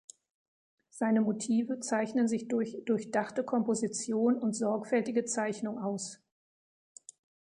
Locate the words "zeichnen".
1.79-2.27